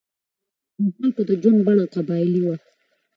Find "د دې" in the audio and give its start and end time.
0.77-0.89